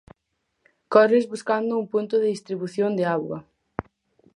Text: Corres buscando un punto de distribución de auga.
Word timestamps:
Corres 0.93 1.25
buscando 1.33 1.77
un 1.81 1.87
punto 1.93 2.15
de 2.19 2.31
distribución 2.35 2.89
de 2.95 3.05
auga. 3.15 3.39